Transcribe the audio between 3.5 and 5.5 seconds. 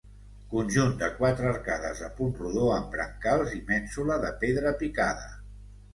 i mènsula de pedra picada.